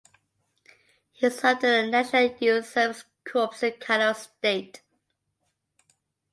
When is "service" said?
2.71-3.05